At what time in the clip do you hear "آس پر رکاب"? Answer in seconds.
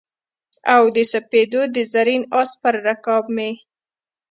2.39-3.25